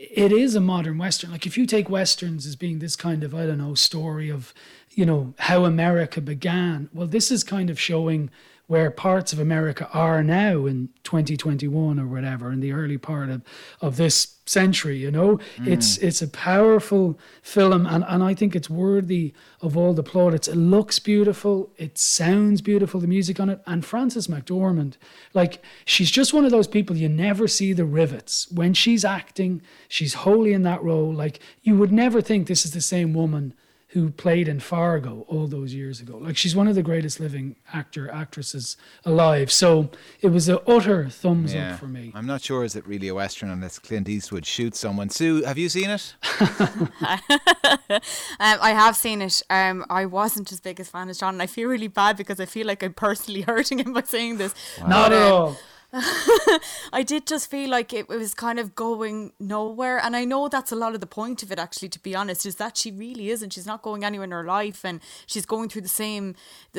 it 0.00 0.32
is 0.32 0.54
a 0.54 0.60
modern 0.60 0.96
Western. 0.98 1.30
Like 1.30 1.46
if 1.46 1.58
you 1.58 1.66
take 1.66 1.90
Westerns 1.90 2.46
as 2.46 2.56
being 2.56 2.78
this 2.78 2.96
kind 2.96 3.22
of, 3.22 3.34
I 3.34 3.46
don't 3.46 3.58
know, 3.58 3.74
story 3.74 4.30
of 4.30 4.54
you 4.94 5.06
know, 5.06 5.34
how 5.38 5.64
America 5.64 6.20
began. 6.20 6.88
Well, 6.92 7.06
this 7.06 7.30
is 7.30 7.44
kind 7.44 7.70
of 7.70 7.78
showing 7.78 8.30
where 8.70 8.88
parts 8.88 9.32
of 9.32 9.40
America 9.40 9.88
are 9.92 10.22
now 10.22 10.64
in 10.64 10.88
2021 11.02 11.98
or 11.98 12.06
whatever, 12.06 12.52
in 12.52 12.60
the 12.60 12.70
early 12.70 12.96
part 12.96 13.28
of, 13.28 13.42
of 13.80 13.96
this 13.96 14.36
century, 14.46 14.96
you 14.96 15.10
know. 15.10 15.40
Mm. 15.56 15.66
It's 15.66 15.98
it's 15.98 16.22
a 16.22 16.28
powerful 16.28 17.18
film 17.42 17.84
and, 17.84 18.04
and 18.06 18.22
I 18.22 18.32
think 18.32 18.54
it's 18.54 18.70
worthy 18.70 19.34
of 19.60 19.76
all 19.76 19.92
the 19.92 20.04
plaudits. 20.04 20.46
It 20.46 20.54
looks 20.54 21.00
beautiful, 21.00 21.72
it 21.78 21.98
sounds 21.98 22.60
beautiful, 22.60 23.00
the 23.00 23.08
music 23.08 23.40
on 23.40 23.50
it. 23.50 23.60
And 23.66 23.84
Frances 23.84 24.28
McDormand, 24.28 24.94
like 25.34 25.64
she's 25.84 26.12
just 26.12 26.32
one 26.32 26.44
of 26.44 26.52
those 26.52 26.68
people 26.68 26.96
you 26.96 27.08
never 27.08 27.48
see 27.48 27.72
the 27.72 27.84
rivets. 27.84 28.48
When 28.52 28.72
she's 28.72 29.04
acting, 29.04 29.62
she's 29.88 30.14
wholly 30.14 30.52
in 30.52 30.62
that 30.62 30.80
role. 30.80 31.12
Like 31.12 31.40
you 31.60 31.76
would 31.76 31.90
never 31.90 32.20
think 32.20 32.46
this 32.46 32.64
is 32.64 32.70
the 32.70 32.80
same 32.80 33.14
woman 33.14 33.52
who 33.90 34.10
played 34.10 34.46
in 34.46 34.60
Fargo 34.60 35.24
all 35.26 35.48
those 35.48 35.74
years 35.74 36.00
ago. 36.00 36.16
Like 36.16 36.36
she's 36.36 36.54
one 36.54 36.68
of 36.68 36.76
the 36.76 36.82
greatest 36.82 37.18
living 37.18 37.56
actor 37.72 38.08
actresses 38.10 38.76
alive. 39.04 39.50
So 39.50 39.90
it 40.20 40.28
was 40.28 40.48
an 40.48 40.58
utter 40.66 41.08
thumbs 41.08 41.52
yeah. 41.52 41.72
up 41.72 41.80
for 41.80 41.88
me. 41.88 42.12
I'm 42.14 42.26
not 42.26 42.40
sure 42.40 42.62
is 42.62 42.76
it 42.76 42.86
really 42.86 43.08
a 43.08 43.14
western 43.14 43.50
unless 43.50 43.80
Clint 43.80 44.08
Eastwood 44.08 44.46
shoots 44.46 44.78
someone. 44.78 45.10
Sue, 45.10 45.42
have 45.42 45.58
you 45.58 45.68
seen 45.68 45.90
it? 45.90 46.14
um, 46.40 48.00
I 48.38 48.70
have 48.70 48.94
seen 48.94 49.22
it. 49.22 49.42
Um, 49.50 49.84
I 49.90 50.06
wasn't 50.06 50.52
as 50.52 50.60
big 50.60 50.78
a 50.78 50.84
fan 50.84 51.08
as 51.08 51.18
John, 51.18 51.34
and 51.34 51.42
I 51.42 51.46
feel 51.46 51.68
really 51.68 51.88
bad 51.88 52.16
because 52.16 52.38
I 52.38 52.46
feel 52.46 52.68
like 52.68 52.84
I'm 52.84 52.94
personally 52.94 53.40
hurting 53.46 53.80
him 53.80 53.92
by 53.92 54.02
saying 54.02 54.36
this. 54.36 54.54
Wow. 54.80 54.86
Not 54.86 55.12
at 55.12 55.22
all. 55.22 55.56
I 56.92 57.02
did 57.04 57.26
just 57.26 57.50
feel 57.50 57.68
like 57.68 57.92
it 57.92 58.08
was 58.08 58.34
kind 58.34 58.58
of 58.58 58.74
going 58.74 59.32
nowhere. 59.40 59.98
And 59.98 60.14
I 60.14 60.24
know 60.24 60.48
that's 60.48 60.70
a 60.70 60.76
lot 60.76 60.94
of 60.94 61.00
the 61.00 61.06
point 61.06 61.42
of 61.42 61.50
it, 61.50 61.58
actually, 61.58 61.88
to 61.90 61.98
be 61.98 62.14
honest, 62.14 62.46
is 62.46 62.56
that 62.56 62.76
she 62.76 62.92
really 62.92 63.30
isn't. 63.30 63.52
She's 63.52 63.66
not 63.66 63.82
going 63.82 64.04
anywhere 64.04 64.24
in 64.24 64.30
her 64.30 64.44
life 64.44 64.84
and 64.84 65.00
she's 65.26 65.46
going 65.46 65.68
through 65.68 65.82
the 65.82 65.88
same 65.88 66.36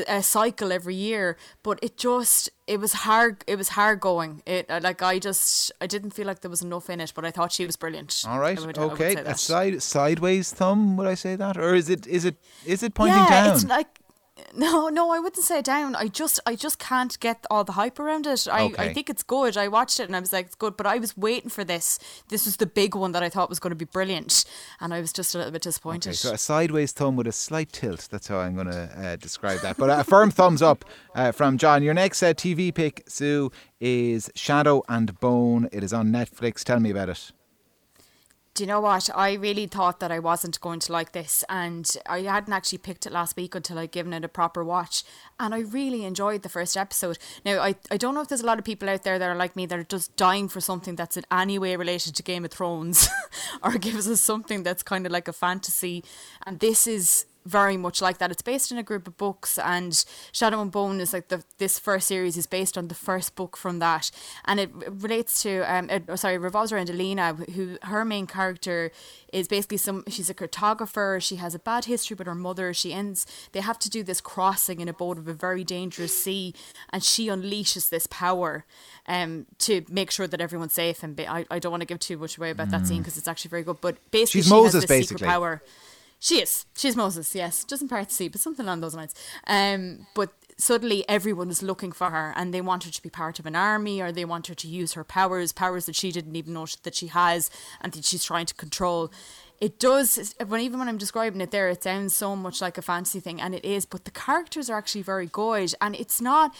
uh, 0.08 0.22
cycle 0.22 0.72
every 0.72 0.96
year. 0.96 1.38
But 1.64 1.80
it 1.82 1.98
just, 1.98 2.50
it 2.68 2.80
was 2.80 2.94
hard. 2.94 3.44
It 3.48 3.58
was 3.58 3.70
hard 3.70 4.00
going. 4.00 4.44
It 4.46 4.66
uh, 4.70 4.80
like 4.82 5.02
I 5.02 5.20
just 5.20 5.74
I 5.82 5.88
didn't 5.88 6.12
feel 6.12 6.26
like 6.26 6.40
there 6.40 6.50
was 6.50 6.62
enough 6.62 6.90
in 6.90 7.02
it, 7.02 7.12
but 7.14 7.26
I 7.26 7.32
thought 7.32 7.52
she 7.52 7.66
was 7.66 7.76
brilliant. 7.76 8.24
All 8.26 8.40
right, 8.40 8.58
would, 8.58 8.78
okay. 8.78 9.16
A 9.16 9.36
side 9.36 9.84
sideways 9.84 10.54
thumb, 10.54 10.96
would 10.96 11.08
I 11.08 11.16
say 11.16 11.36
that, 11.36 11.58
or 11.58 11.76
is 11.76 11.90
it 11.90 12.08
is 12.08 12.24
it 12.24 12.38
is 12.66 12.82
it 12.82 12.94
pointing 12.94 13.18
yeah, 13.18 13.30
down? 13.30 13.56
It's 13.56 13.66
like 13.66 14.00
no, 14.56 14.90
no, 14.90 15.12
I 15.12 15.20
wouldn't 15.20 15.44
say 15.44 15.62
down. 15.62 15.96
I 15.96 16.08
just, 16.08 16.40
I 16.46 16.56
just 16.56 16.80
can't 16.80 17.20
get 17.20 17.46
all 17.50 17.64
the 17.64 17.74
hype 17.74 18.00
around 18.00 18.28
it. 18.28 18.48
I, 18.52 18.66
okay. 18.66 18.84
I 18.90 18.94
think 18.94 19.10
it's 19.10 19.24
good. 19.24 19.58
I 19.58 19.68
watched 19.68 20.00
it 20.00 20.04
and 20.04 20.16
I 20.16 20.20
was 20.20 20.34
like, 20.34 20.48
it's 20.48 20.56
good, 20.56 20.78
but 20.78 20.86
I 20.86 20.98
was 20.98 21.16
waiting 21.18 21.50
for 21.50 21.64
this. 21.64 22.00
This 22.30 22.46
was 22.46 22.58
the 22.58 22.66
big 22.66 22.96
one 22.96 23.12
that 23.12 23.24
I 23.24 23.30
thought 23.30 23.50
was 23.50 23.60
going 23.60 23.72
to 23.72 23.76
be 23.76 23.86
brilliant, 23.86 24.46
and 24.80 24.94
I 24.94 25.02
was 25.02 25.14
just 25.14 25.36
a 25.36 25.38
little 25.38 25.54
bit 25.54 25.62
disappointed. 25.62 26.10
Okay, 26.10 26.16
so 26.16 26.34
a 26.34 26.38
sideways 26.38 26.92
thumb 26.92 27.16
with 27.16 27.28
a 27.28 27.32
slight 27.32 27.72
tilt. 27.72 28.08
That's 28.12 28.28
how 28.28 28.40
I'm 28.40 28.56
going 28.56 28.68
to 28.68 28.90
uh, 28.98 29.16
describe 29.18 29.60
that. 29.62 29.78
But 29.78 29.90
a 29.90 30.04
firm 30.04 30.32
thumbs 30.32 30.62
up 30.62 30.86
uh, 31.16 31.32
from 31.32 31.58
John. 31.58 31.84
Your 31.84 31.94
next 31.94 32.24
uh, 32.24 32.34
TV 32.34 32.74
pick, 32.74 33.04
Sue, 33.08 33.52
is 33.80 34.30
Shadow 34.36 34.84
and 34.90 35.20
Bone. 35.20 35.70
It 35.72 35.84
is 35.84 35.94
on 35.94 36.12
Netflix. 36.12 36.64
Tell 36.64 36.80
me 36.80 36.92
about 36.92 37.10
it 37.10 37.32
you 38.62 38.68
know 38.68 38.80
what? 38.80 39.10
I 39.14 39.34
really 39.34 39.66
thought 39.68 40.00
that 40.00 40.12
I 40.12 40.20
wasn't 40.20 40.62
going 40.62 40.80
to 40.82 40.94
like 40.94 41.12
this, 41.12 41.44
and 41.50 41.90
I 42.06 42.22
hadn't 42.22 42.54
actually 42.54 42.78
picked 42.78 43.06
it 43.06 43.12
last 43.12 43.36
week 43.36 43.56
until 43.56 43.80
I'd 43.80 43.92
given 43.92 44.14
it 44.14 44.24
a 44.24 44.30
proper 44.30 44.64
watch. 44.64 45.04
And 45.40 45.54
I 45.54 45.60
really 45.60 46.06
enjoyed 46.06 46.44
the 46.44 46.50
first 46.50 46.78
episode. 46.78 47.18
Now, 47.44 47.60
I, 47.60 47.76
I 47.90 47.98
don't 47.98 48.16
know 48.16 48.22
if 48.22 48.28
there's 48.30 48.42
a 48.42 48.46
lot 48.46 48.60
of 48.60 48.66
people 48.66 48.88
out 48.88 49.04
there 49.04 49.20
that 49.20 49.30
are 49.30 49.36
like 49.36 49.56
me 49.56 49.66
that 49.66 49.80
are 49.80 49.84
just 49.84 50.16
dying 50.16 50.48
for 50.48 50.62
something 50.62 50.96
that's 50.96 51.18
in 51.18 51.26
any 51.32 51.58
way 51.58 51.76
related 51.76 52.16
to 52.16 52.24
Game 52.24 52.46
of 52.46 52.52
Thrones 52.52 53.10
or 53.64 53.78
gives 53.78 54.08
us 54.08 54.22
something 54.22 54.64
that's 54.64 54.84
kind 54.84 55.06
of 55.06 55.12
like 55.12 55.28
a 55.28 55.34
fantasy. 55.34 56.04
And 56.46 56.60
this 56.60 56.88
is 56.88 57.26
very 57.46 57.78
much 57.78 58.02
like 58.02 58.18
that. 58.20 58.32
It's 58.32 58.42
based 58.42 58.72
in 58.72 58.78
a 58.78 58.84
group 58.84 59.08
of 59.08 59.18
books, 59.18 59.58
and 59.58 60.04
Shadow 60.32 60.62
and 60.62 60.72
Bone 60.72 61.00
is 61.00 61.14
like 61.14 61.30
the 61.30 61.44
this 61.58 61.80
first 61.80 62.08
series 62.08 62.38
is 62.38 62.46
based 62.46 62.78
on 62.78 62.88
the 62.88 62.96
first 62.96 63.36
book 63.36 63.58
from 63.58 63.80
that, 63.80 64.12
and 64.46 64.60
it 64.60 64.72
relates 64.88 65.42
to 65.44 65.62
um, 65.62 65.90
it, 65.90 66.04
oh, 66.08 66.16
sorry, 66.16 66.38
revolves 66.38 66.72
around 66.72 66.90
Alina, 66.90 67.34
who 67.34 67.78
her 67.84 68.06
main 68.06 68.28
character 68.28 68.92
is 69.34 69.48
basically 69.48 69.78
some. 69.78 70.04
She's 70.08 70.30
a 70.30 70.34
cartographer. 70.34 71.22
She 71.22 71.38
has 71.38 71.56
a 71.56 71.60
bad 71.60 71.86
history 71.86 72.16
with 72.16 72.28
her 72.28 72.36
mother. 72.36 72.74
She 72.74 72.94
ends. 72.94 73.26
They 73.52 73.62
have 73.62 73.80
to 73.80 73.90
do 73.90 74.04
this 74.04 74.22
crossing 74.22 74.80
in 74.80 74.88
a 74.88 74.94
boat 74.94 75.18
of 75.18 75.28
a 75.28 75.34
very 75.34 75.64
dangerous 75.64 76.18
sea, 76.18 76.54
and 76.92 77.04
she 77.04 77.28
unleashes 77.28 77.90
this 77.90 78.08
power, 78.08 78.66
um, 79.08 79.46
to 79.60 79.84
make 79.90 80.12
sure 80.12 80.28
that 80.28 80.42
everyone's 80.42 80.74
safe. 80.74 81.04
And 81.04 81.16
be, 81.16 81.28
I, 81.28 81.46
I 81.50 81.60
don't 81.60 81.72
want 81.72 81.82
to 81.82 81.88
give 81.88 82.00
too 82.00 82.18
much 82.18 82.38
away 82.38 82.52
about 82.52 82.68
mm. 82.68 82.72
that 82.72 82.88
scene 82.88 83.00
because 83.00 83.18
it's 83.18 83.28
actually 83.28 83.50
very 83.50 83.64
good. 83.64 83.82
But 83.82 83.98
basically, 84.12 84.42
she's 84.42 84.46
she 84.46 84.52
Moses, 84.52 84.74
has 84.74 84.82
this 84.84 84.88
basically. 84.88 85.18
secret 85.18 85.28
power. 85.28 85.62
She 86.24 86.40
is. 86.40 86.68
She's 86.78 86.96
Moses, 86.96 87.34
yes. 87.34 87.64
Doesn't 87.64 87.88
part 87.88 88.10
the 88.10 88.14
sea, 88.14 88.28
but 88.28 88.40
something 88.40 88.64
along 88.64 88.82
those 88.82 88.94
lines. 88.94 89.16
Um, 89.48 90.06
but 90.14 90.30
suddenly 90.56 91.04
everyone 91.10 91.50
is 91.50 91.64
looking 91.64 91.92
for 91.92 92.12
her 92.12 92.32
and 92.36 92.54
they 92.54 92.62
want 92.62 92.84
her 92.84 92.92
to 92.92 93.02
be 93.02 93.10
part 93.10 93.40
of 93.40 93.48
an 93.48 93.56
army 93.56 94.00
or 94.00 94.12
they 94.12 94.24
want 94.24 94.46
her 94.46 94.54
to 94.54 94.68
use 94.68 94.94
her 94.94 95.04
powers, 95.04 95.52
powers 95.52 95.88
that 95.88 95.96
she 95.96 96.12
didn't 96.12 96.36
even 96.36 96.54
know 96.54 96.68
that 96.84 96.94
she 96.94 97.08
has 97.08 97.50
and 97.82 97.92
that 97.94 98.06
she's 98.06 98.24
trying 98.24 98.46
to 98.46 98.54
control. 98.54 99.12
It 99.60 99.80
does, 99.80 100.36
when 100.46 100.62
even 100.62 100.78
when 100.78 100.88
I'm 100.88 101.00
describing 101.00 101.42
it 101.42 101.50
there, 101.50 101.70
it 101.70 101.82
sounds 101.82 102.16
so 102.16 102.36
much 102.36 102.62
like 102.62 102.78
a 102.78 102.84
fantasy 102.84 103.20
thing, 103.20 103.42
and 103.42 103.56
it 103.56 103.66
is. 103.66 103.86
But 103.86 104.06
the 104.06 104.12
characters 104.12 104.70
are 104.70 104.78
actually 104.78 105.04
very 105.04 105.28
good, 105.28 105.74
and 105.82 105.96
it's 105.96 106.22
not. 106.22 106.54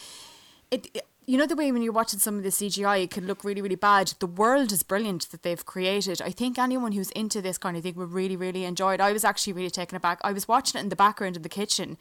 It, 0.70 1.04
you 1.24 1.38
know 1.38 1.46
the 1.46 1.54
way 1.54 1.70
when 1.70 1.82
you're 1.82 1.92
watching 1.92 2.18
some 2.18 2.36
of 2.36 2.42
the 2.42 2.48
CGI, 2.48 3.04
it 3.04 3.10
can 3.10 3.26
look 3.26 3.44
really, 3.44 3.62
really 3.62 3.76
bad. 3.76 4.12
The 4.18 4.26
world 4.26 4.72
is 4.72 4.82
brilliant 4.82 5.30
that 5.30 5.42
they've 5.42 5.64
created. 5.64 6.20
I 6.20 6.30
think 6.30 6.58
anyone 6.58 6.92
who's 6.92 7.10
into 7.10 7.40
this 7.40 7.58
kind 7.58 7.76
of 7.76 7.84
thing 7.84 7.94
would 7.94 8.12
really, 8.12 8.36
really 8.36 8.64
enjoy 8.64 8.94
it. 8.94 9.00
I 9.00 9.12
was 9.12 9.24
actually 9.24 9.52
really 9.52 9.70
taken 9.70 9.96
aback. 9.96 10.20
I 10.24 10.32
was 10.32 10.48
watching 10.48 10.78
it 10.78 10.82
in 10.82 10.88
the 10.88 10.96
background 10.96 11.36
in 11.36 11.42
the 11.42 11.48
kitchen, 11.48 11.96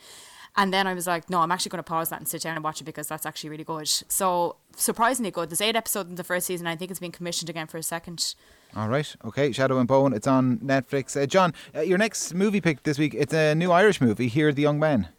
and 0.56 0.74
then 0.74 0.86
I 0.88 0.94
was 0.94 1.08
like, 1.08 1.30
no, 1.30 1.40
I'm 1.40 1.52
actually 1.52 1.70
going 1.70 1.84
to 1.84 1.90
pause 1.90 2.10
that 2.10 2.20
and 2.20 2.28
sit 2.28 2.42
down 2.42 2.56
and 2.56 2.64
watch 2.64 2.82
it 2.82 2.84
because 2.84 3.08
that's 3.08 3.26
actually 3.26 3.50
really 3.50 3.64
good. 3.64 3.88
So 3.88 4.58
surprisingly 4.76 5.32
good. 5.32 5.50
There's 5.50 5.62
eight 5.62 5.76
episodes 5.76 6.10
in 6.10 6.16
the 6.16 6.24
first 6.24 6.48
season. 6.48 6.68
I 6.68 6.76
think 6.76 6.92
it's 6.92 7.00
been 7.00 7.12
commissioned 7.12 7.50
again 7.50 7.68
for 7.68 7.78
a 7.78 7.84
second. 7.84 8.36
All 8.76 8.88
right. 8.88 9.16
Okay. 9.26 9.52
Shadow 9.52 9.80
and 9.80 9.88
Bone. 9.88 10.14
It's 10.14 10.28
on 10.28 10.58
Netflix. 10.60 11.22
Uh, 11.22 11.26
John, 11.26 11.54
uh, 11.76 11.82
your 11.82 11.98
next 11.98 12.34
movie 12.34 12.62
pick 12.62 12.84
this 12.84 12.98
week. 12.98 13.14
It's 13.14 13.34
a 13.34 13.56
new 13.56 13.72
Irish 13.72 14.02
movie. 14.02 14.28
Here, 14.28 14.52
the 14.52 14.62
young 14.62 14.80
men. 14.80 15.10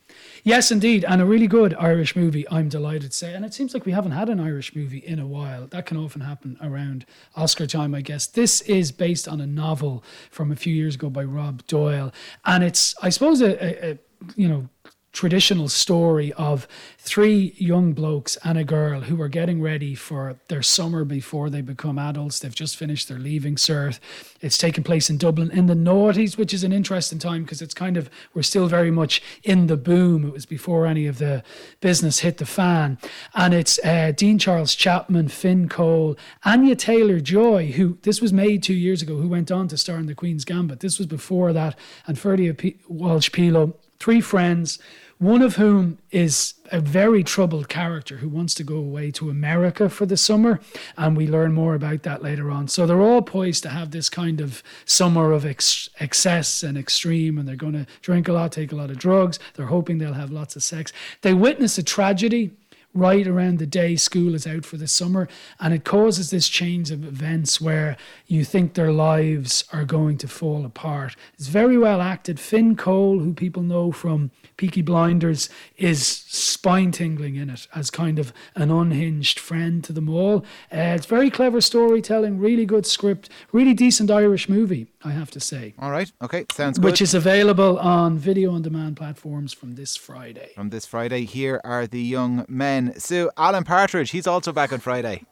Yes, 0.44 0.70
indeed, 0.70 1.04
and 1.04 1.22
a 1.22 1.24
really 1.24 1.46
good 1.46 1.74
Irish 1.74 2.14
movie. 2.14 2.46
I'm 2.50 2.68
delighted 2.68 3.12
to 3.12 3.16
say, 3.16 3.32
and 3.32 3.46
it 3.46 3.54
seems 3.54 3.72
like 3.72 3.86
we 3.86 3.92
haven't 3.92 4.12
had 4.12 4.28
an 4.28 4.40
Irish 4.40 4.74
movie 4.76 4.98
in 4.98 5.18
a 5.18 5.26
while. 5.26 5.66
That 5.68 5.86
can 5.86 5.96
often 5.96 6.20
happen 6.20 6.58
around 6.60 7.06
Oscar 7.34 7.66
time, 7.66 7.94
I 7.94 8.02
guess. 8.02 8.26
This 8.26 8.60
is 8.62 8.92
based 8.92 9.26
on 9.26 9.40
a 9.40 9.46
novel 9.46 10.04
from 10.30 10.52
a 10.52 10.56
few 10.56 10.74
years 10.74 10.96
ago 10.96 11.08
by 11.08 11.24
Rob 11.24 11.66
Doyle, 11.66 12.12
and 12.44 12.62
it's, 12.62 12.94
I 13.00 13.08
suppose, 13.08 13.40
a, 13.40 13.64
a, 13.64 13.92
a 13.92 13.98
you 14.36 14.48
know 14.48 14.68
traditional 15.12 15.69
story 15.69 16.33
of 16.35 16.66
three 16.99 17.54
young 17.59 17.92
blokes 17.92 18.37
and 18.45 18.57
a 18.57 18.64
girl 18.64 19.02
who 19.02 19.21
are 19.21 19.28
getting 19.28 19.61
ready 19.61 19.95
for 19.95 20.37
their 20.49 20.62
summer 20.62 21.04
before 21.04 21.50
they 21.50 21.61
become 21.61 21.99
adults. 21.99 22.38
They've 22.38 22.54
just 22.54 22.76
finished 22.76 23.09
their 23.09 23.19
leaving 23.19 23.57
cert. 23.57 23.99
It's 24.40 24.57
taking 24.57 24.85
place 24.85 25.11
in 25.11 25.19
Dublin 25.19 25.50
in 25.50 25.66
the 25.66 25.75
noughties, 25.75 26.38
which 26.38 26.54
is 26.54 26.64
an 26.64 26.73
interesting 26.73 27.19
time 27.19 27.42
because 27.42 27.61
it's 27.61 27.75
kind 27.75 27.97
of, 27.97 28.09
we're 28.33 28.42
still 28.42 28.69
very 28.69 28.90
much 28.90 29.23
in 29.42 29.66
the 29.66 29.76
boom. 29.76 30.25
It 30.25 30.33
was 30.33 30.47
before 30.47 30.87
any 30.87 31.07
of 31.07 31.19
the 31.19 31.42
business 31.81 32.21
hit 32.21 32.38
the 32.38 32.47
fan. 32.47 32.99
And 33.35 33.52
it's 33.52 33.78
uh, 33.85 34.12
Dean 34.16 34.38
Charles 34.38 34.75
Chapman, 34.75 35.28
Finn 35.28 35.69
Cole, 35.69 36.16
Anya 36.45 36.75
Taylor 36.75 37.21
Joy, 37.21 37.73
who 37.73 37.99
this 38.02 38.23
was 38.23 38.33
made 38.33 38.62
two 38.62 38.75
years 38.75 39.02
ago, 39.02 39.16
who 39.16 39.28
went 39.28 39.50
on 39.50 39.69
to 39.69 39.76
star 39.76 39.99
in 39.99 40.07
The 40.07 40.14
Queen's 40.14 40.47
Gambit. 40.47 40.81
This 40.81 40.99
was 40.99 41.07
before 41.07 41.52
that. 41.52 41.78
And 42.07 42.16
Ferdia 42.16 42.57
P- 42.57 42.78
Walsh 42.88 43.31
Peelo, 43.31 43.75
three 43.99 44.21
friends 44.21 44.78
one 45.23 45.41
of 45.41 45.55
whom 45.55 45.99
is 46.11 46.55
a 46.73 46.81
very 46.81 47.23
troubled 47.23 47.69
character 47.69 48.17
who 48.17 48.29
wants 48.29 48.55
to 48.55 48.64
go 48.64 48.75
away 48.75 49.09
to 49.09 49.31
America 49.31 49.88
for 49.88 50.05
the 50.05 50.17
summer. 50.17 50.59
And 50.97 51.17
we 51.17 51.29
learn 51.29 51.52
more 51.52 51.76
about 51.76 52.02
that 52.02 52.25
later 52.25 52.50
on. 52.50 52.67
So 52.67 52.87
they're 52.87 53.00
all 53.00 53.23
poised 53.23 53.62
to 53.62 53.69
have 53.69 53.93
this 53.93 54.09
kind 54.09 54.41
of 54.41 54.64
summer 54.85 55.31
of 55.31 55.47
ex- 55.47 55.88
excess 56.00 56.64
and 56.64 56.76
extreme, 56.76 57.38
and 57.38 57.47
they're 57.47 57.55
going 57.55 57.75
to 57.75 57.87
drink 58.00 58.26
a 58.26 58.33
lot, 58.33 58.50
take 58.50 58.73
a 58.73 58.76
lot 58.76 58.91
of 58.91 58.99
drugs. 58.99 59.38
They're 59.55 59.67
hoping 59.67 59.99
they'll 59.99 60.14
have 60.14 60.33
lots 60.33 60.57
of 60.57 60.64
sex. 60.64 60.93
They 61.21 61.35
witness 61.35 61.79
a 61.79 61.85
tragedy 61.85 62.50
right 62.94 63.26
around 63.26 63.58
the 63.58 63.66
day 63.66 63.96
school 63.96 64.34
is 64.34 64.46
out 64.46 64.64
for 64.64 64.76
the 64.76 64.88
summer. 64.88 65.28
And 65.61 65.72
it 65.72 65.84
causes 65.84 66.30
this 66.30 66.49
change 66.49 66.90
of 66.90 67.04
events 67.04 67.61
where 67.61 67.96
you 68.26 68.44
think 68.44 68.75
their 68.75 68.92
lives 68.92 69.64
are 69.72 69.84
going 69.84 70.18
to 70.18 70.28
fall 70.28 70.64
apart. 70.64 71.16
It's 71.34 71.49
very 71.49 71.78
well 71.78 72.00
acted. 72.00 72.38
Finn 72.38 72.76
Cole, 72.76 73.20
who 73.20 73.32
people 73.32 73.62
know 73.62 73.92
from 73.92 74.30
Peaky 74.56 74.82
Blinders, 74.82 75.49
is 75.76 76.06
spine 76.06 76.92
tingling 76.92 77.37
in 77.37 77.50
it 77.50 77.66
as 77.75 77.90
kind 77.90 78.18
of 78.18 78.32
an 78.54 78.70
unhinged 78.70 79.38
friend 79.38 79.82
to 79.84 79.92
them 79.92 80.08
all. 80.08 80.44
Uh, 80.72 80.94
it's 80.96 81.06
very 81.06 81.30
clever 81.30 81.61
storytelling, 81.61 82.38
really 82.38 82.66
good 82.66 82.87
script, 82.87 83.28
really 83.52 83.75
decent 83.75 84.11
Irish 84.11 84.49
movie, 84.49 84.87
I 85.02 85.11
have 85.11 85.30
to 85.32 85.40
say. 85.40 85.75
All 85.78 85.90
right. 85.90 86.11
Okay. 86.22 86.46
Sounds 86.52 86.78
good. 86.78 86.84
Which 86.84 87.02
is 87.02 87.14
available 87.14 87.78
on 87.78 88.18
video 88.18 88.52
on 88.52 88.62
demand 88.62 88.96
platforms 88.96 89.52
from 89.52 89.75
this 89.75 89.96
Friday. 89.96 90.50
From 90.54 90.70
this 90.70 90.87
Friday, 90.87 91.25
here 91.25 91.61
are 91.64 91.87
the 91.87 92.00
young 92.00 92.44
men 92.49 92.81
Sue, 92.98 93.30
Alan 93.36 93.64
Partridge, 93.64 94.10
he's 94.10 94.26
also 94.26 94.52
back 94.52 94.72
on 94.72 94.80
Friday. 94.80 95.24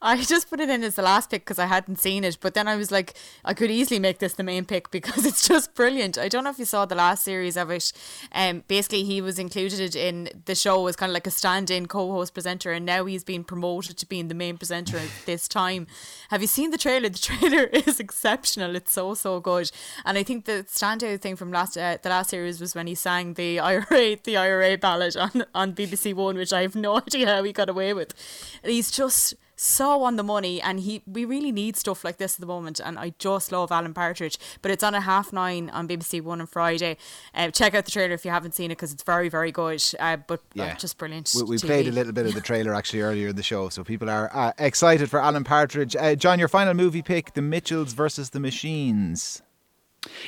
I 0.00 0.22
just 0.22 0.48
put 0.48 0.60
it 0.60 0.70
in 0.70 0.82
as 0.84 0.94
the 0.94 1.02
last 1.02 1.30
pick 1.30 1.42
because 1.42 1.58
I 1.58 1.66
hadn't 1.66 1.98
seen 1.98 2.24
it, 2.24 2.38
but 2.40 2.54
then 2.54 2.68
I 2.68 2.76
was 2.76 2.90
like, 2.90 3.14
I 3.44 3.54
could 3.54 3.70
easily 3.70 3.98
make 3.98 4.18
this 4.18 4.34
the 4.34 4.42
main 4.42 4.64
pick 4.64 4.90
because 4.90 5.26
it's 5.26 5.46
just 5.46 5.74
brilliant. 5.74 6.18
I 6.18 6.28
don't 6.28 6.44
know 6.44 6.50
if 6.50 6.58
you 6.58 6.64
saw 6.64 6.84
the 6.84 6.94
last 6.94 7.24
series 7.24 7.56
of 7.56 7.70
it. 7.70 7.92
Um, 8.32 8.64
basically, 8.68 9.04
he 9.04 9.20
was 9.20 9.38
included 9.38 9.96
in 9.96 10.28
the 10.44 10.54
show 10.54 10.86
as 10.86 10.96
kind 10.96 11.10
of 11.10 11.14
like 11.14 11.26
a 11.26 11.30
stand-in 11.30 11.86
co-host 11.86 12.34
presenter, 12.34 12.72
and 12.72 12.86
now 12.86 13.04
he's 13.04 13.24
been 13.24 13.44
promoted 13.44 13.96
to 13.98 14.06
being 14.06 14.28
the 14.28 14.34
main 14.34 14.56
presenter 14.56 14.98
at 14.98 15.10
this 15.26 15.48
time. 15.48 15.86
Have 16.30 16.42
you 16.42 16.48
seen 16.48 16.70
the 16.70 16.78
trailer? 16.78 17.08
The 17.08 17.18
trailer 17.30 17.64
is 17.64 18.00
exceptional. 18.00 18.76
It's 18.76 18.92
so 18.92 19.14
so 19.14 19.40
good, 19.40 19.70
and 20.04 20.18
I 20.18 20.22
think 20.22 20.44
the 20.44 20.64
standout 20.68 21.20
thing 21.20 21.36
from 21.36 21.52
last 21.52 21.76
uh, 21.76 21.98
the 22.02 22.08
last 22.08 22.30
series 22.30 22.60
was 22.60 22.74
when 22.74 22.86
he 22.86 22.94
sang 22.94 23.34
the 23.34 23.60
IRA 23.70 24.16
the 24.22 24.36
IRA 24.36 24.78
ballad 24.78 25.16
on 25.16 25.44
on 25.54 25.74
BBC 25.74 26.14
One, 26.14 26.36
which 26.36 26.52
I 26.52 26.62
have 26.62 26.76
no 26.76 26.96
idea 26.96 27.26
how 27.26 27.42
he 27.42 27.52
got 27.52 27.68
away 27.68 27.92
with. 27.94 28.14
He's 28.64 28.90
just 28.90 29.34
so 29.60 30.02
on 30.04 30.16
the 30.16 30.22
money 30.22 30.58
and 30.62 30.80
he 30.80 31.02
we 31.06 31.22
really 31.22 31.52
need 31.52 31.76
stuff 31.76 32.02
like 32.02 32.16
this 32.16 32.36
at 32.36 32.40
the 32.40 32.46
moment 32.46 32.80
and 32.82 32.98
I 32.98 33.12
just 33.18 33.52
love 33.52 33.70
Alan 33.70 33.92
Partridge 33.92 34.38
but 34.62 34.70
it's 34.70 34.82
on 34.82 34.94
a 34.94 35.02
half 35.02 35.34
nine 35.34 35.68
on 35.70 35.86
BBC 35.86 36.22
One 36.22 36.40
on 36.40 36.46
Friday. 36.46 36.96
Uh, 37.34 37.50
check 37.50 37.74
out 37.74 37.84
the 37.84 37.90
trailer 37.90 38.14
if 38.14 38.24
you 38.24 38.30
haven't 38.30 38.54
seen 38.54 38.70
it 38.70 38.76
because 38.76 38.90
it's 38.90 39.02
very 39.02 39.28
very 39.28 39.52
good 39.52 39.82
uh, 39.98 40.16
but 40.16 40.40
uh, 40.40 40.62
yeah. 40.62 40.74
just 40.76 40.96
brilliant 40.96 41.30
we, 41.36 41.42
we 41.42 41.58
played 41.58 41.86
a 41.86 41.92
little 41.92 42.14
bit 42.14 42.24
of 42.24 42.32
the 42.32 42.40
trailer 42.40 42.74
actually 42.74 43.02
earlier 43.02 43.28
in 43.28 43.36
the 43.36 43.42
show 43.42 43.68
so 43.68 43.84
people 43.84 44.08
are 44.08 44.34
uh, 44.34 44.52
excited 44.58 45.10
for 45.10 45.20
Alan 45.20 45.44
Partridge. 45.44 45.94
Uh, 45.94 46.14
John 46.14 46.38
your 46.38 46.48
final 46.48 46.72
movie 46.72 47.02
pick 47.02 47.34
The 47.34 47.42
Mitchells 47.42 47.92
versus 47.92 48.30
the 48.30 48.40
Machines 48.40 49.42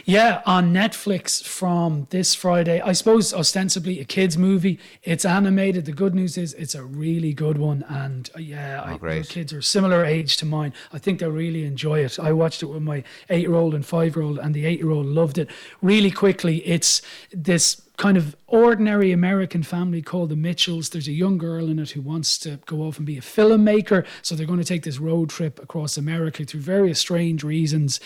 yeah, 0.05 0.43
on 0.45 0.73
Netflix 0.73 1.43
from 1.43 2.07
this 2.11 2.35
Friday. 2.35 2.81
I 2.81 2.93
suppose 2.93 3.33
ostensibly 3.33 4.01
a 4.01 4.05
kids 4.05 4.37
movie. 4.37 4.79
It's 5.03 5.25
animated. 5.25 5.87
The 5.87 5.93
good 5.93 6.15
news 6.15 6.37
is 6.37 6.55
it's 6.55 6.75
a 6.75 6.85
really 6.85 7.33
good 7.33 7.59
one, 7.59 7.85
and 7.89 8.29
uh, 8.35 8.39
yeah, 8.39 8.99
oh, 9.03 9.07
I, 9.07 9.23
kids 9.23 9.53
are 9.53 9.63
similar 9.63 10.05
age 10.05 10.37
to 10.39 10.47
mine. 10.47 10.75
I 10.93 10.99
think 10.99 11.21
they'll 11.21 11.31
really 11.31 11.65
enjoy 11.65 12.01
it. 12.01 12.19
I 12.19 12.33
watched 12.33 12.63
it 12.63 12.67
with 12.67 12.83
my 12.83 13.03
eight-year-old 13.31 13.75
and 13.75 13.85
five-year-old, 13.85 14.39
and 14.39 14.55
the 14.55 14.67
eight-year-old 14.67 15.07
loved 15.07 15.39
it. 15.39 15.49
Really 15.81 16.11
quickly, 16.11 16.59
it's 16.67 17.01
this 17.33 17.81
kind 18.03 18.17
of 18.17 18.35
ordinary 18.49 19.13
American 19.13 19.63
family 19.63 20.03
called 20.03 20.29
the 20.29 20.35
Mitchells. 20.35 20.91
There's 20.91 21.07
a 21.07 21.13
young 21.13 21.39
girl 21.39 21.69
in 21.69 21.79
it 21.79 21.91
who 21.91 22.01
wants 22.01 22.37
to 22.39 22.59
go 22.67 22.79
off 22.79 22.97
and 22.97 23.07
be 23.07 23.17
a 23.17 23.21
filmmaker. 23.21 24.05
So 24.23 24.35
they're 24.35 24.45
going 24.45 24.59
to 24.59 24.65
take 24.65 24.83
this 24.83 24.99
road 24.99 25.31
trip 25.31 25.63
across 25.63 25.97
America 25.97 26.45
through 26.45 26.63
various 26.63 26.99
strange 26.99 27.45
reasons 27.45 28.01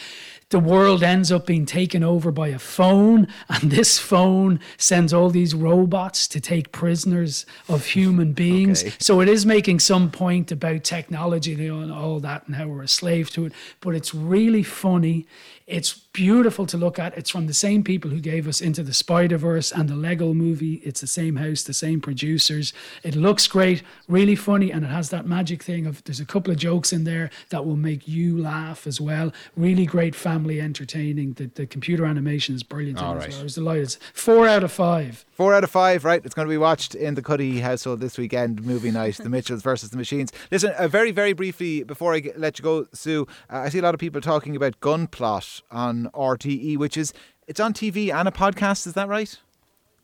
the 0.51 0.61
world 0.61 1.03
ends 1.03 1.33
up 1.33 1.45
being 1.45 1.67
taken 1.67 2.05
over 2.05 2.31
by 2.31 2.49
a 2.49 2.59
phone, 2.59 3.27
and 3.49 3.71
this 3.73 3.99
phone 3.99 4.61
sends 4.77 5.13
all 5.13 5.29
these 5.29 5.55
robots 5.55 6.29
to 6.29 6.41
take 6.41 6.71
prisoners 6.71 7.47
of 7.69 7.85
human 7.87 8.33
beings. 8.45 8.85
Okay. 8.85 8.95
So 9.01 9.21
it 9.21 9.29
is 9.29 9.45
making 9.45 9.81
some 9.81 10.11
point 10.11 10.53
about 10.53 10.85
technology 10.85 11.55
and 11.67 11.93
all 11.93 12.21
that 12.21 12.47
and 12.47 12.55
how 12.55 12.69
we're 12.69 12.83
a 12.83 12.89
slave 12.89 13.31
to 13.31 13.47
it, 13.47 13.53
but 13.81 13.97
it's 13.97 14.15
really 14.15 14.63
funny. 14.63 15.27
It's 15.67 15.95
beautiful 15.95 16.65
to 16.67 16.77
look 16.77 16.97
at. 17.01 17.19
It's 17.19 17.31
from 17.31 17.49
the 17.49 17.55
same 17.55 17.83
people 17.83 18.13
who 18.13 18.21
gave 18.21 18.47
us 18.47 18.61
Into 18.61 18.85
the 18.85 18.95
Spider 18.95 19.37
Verse 19.37 19.73
and 19.73 19.86
the 19.87 19.97
Lego 19.97 20.33
movie. 20.35 20.75
It's 20.85 21.01
the 21.01 21.07
same 21.07 21.37
house, 21.37 21.63
the 21.63 21.73
same 21.73 22.01
producers. 22.01 22.73
It 23.03 23.15
looks 23.15 23.47
great, 23.47 23.83
really 24.09 24.37
funny, 24.37 24.71
and 24.71 24.85
it 24.85 24.89
has 24.89 25.11
that 25.11 25.27
magic 25.27 25.63
thing 25.63 25.87
of 25.87 26.03
there's 26.05 26.21
a 26.21 26.25
couple 26.27 26.53
of 26.53 26.59
jokes 26.59 26.93
in 26.93 27.05
there 27.05 27.31
that 27.51 27.65
will 27.65 27.77
make 27.77 28.07
you 28.07 28.39
laugh 28.39 28.87
as 28.87 29.01
well. 29.01 29.33
Really 29.57 29.87
great 29.87 30.15
family 30.15 30.61
entertaining. 30.61 31.35
The, 31.35 31.47
the 31.47 31.67
computer 31.67 32.05
animation 32.05 32.55
is 32.55 32.63
brilliant. 32.63 33.03
All 33.03 33.17
right. 33.17 33.31
Well. 33.31 33.41
I 33.41 33.43
was 33.43 33.55
delighted. 33.55 33.97
Four 34.13 34.49
out 34.49 34.65
of 34.65 34.73
five. 34.73 35.25
Four 35.33 35.55
out 35.55 35.65
of 35.65 35.71
five, 35.71 36.05
right? 36.05 36.25
It's 36.25 36.35
going 36.35 36.49
to 36.49 36.51
be 36.51 36.59
watched 36.59 36.95
in 36.95 37.15
the 37.15 37.23
Cuddihy 37.23 37.61
household 37.61 38.01
this 38.01 38.17
weekend, 38.17 38.65
movie 38.65 38.91
night, 38.91 39.17
The 39.17 39.29
Mitchells 39.29 39.63
versus 39.63 39.91
the 39.91 39.97
Machines. 39.97 40.33
Listen, 40.51 40.73
uh, 40.79 40.89
very, 40.89 41.11
very 41.11 41.35
briefly 41.35 41.83
before 41.83 42.15
I 42.15 42.21
get, 42.21 42.41
let 42.41 42.59
you 42.59 42.63
go, 42.63 42.87
Sue, 42.93 43.27
uh, 43.51 43.59
I 43.59 43.69
see 43.69 43.79
a 43.79 43.83
lot 43.83 43.95
of 43.95 44.01
people 44.01 44.21
talking 44.21 44.57
about 44.57 44.81
Gunplot 44.81 45.63
on 45.71 46.11
RTE, 46.15 46.79
which 46.79 46.97
is 46.97 47.13
it's 47.47 47.61
on 47.61 47.73
TV 47.73 48.13
and 48.13 48.27
a 48.27 48.31
podcast. 48.31 48.87
Is 48.87 48.95
that 48.95 49.09
right? 49.09 49.39